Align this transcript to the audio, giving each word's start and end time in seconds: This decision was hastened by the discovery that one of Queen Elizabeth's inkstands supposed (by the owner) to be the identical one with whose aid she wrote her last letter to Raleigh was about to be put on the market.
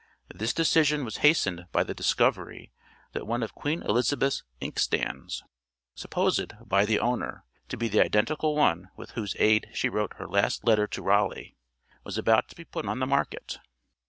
This 0.33 0.51
decision 0.51 1.05
was 1.05 1.17
hastened 1.17 1.67
by 1.71 1.83
the 1.83 1.93
discovery 1.93 2.71
that 3.11 3.27
one 3.27 3.43
of 3.43 3.53
Queen 3.53 3.83
Elizabeth's 3.83 4.41
inkstands 4.59 5.43
supposed 5.93 6.53
(by 6.65 6.85
the 6.85 6.99
owner) 6.99 7.45
to 7.69 7.77
be 7.77 7.87
the 7.87 8.01
identical 8.03 8.55
one 8.55 8.89
with 8.97 9.11
whose 9.11 9.35
aid 9.37 9.69
she 9.75 9.89
wrote 9.89 10.15
her 10.15 10.25
last 10.27 10.65
letter 10.65 10.87
to 10.87 11.03
Raleigh 11.03 11.55
was 12.03 12.17
about 12.17 12.47
to 12.49 12.55
be 12.55 12.65
put 12.65 12.87
on 12.87 12.97
the 12.97 13.05
market. 13.05 13.59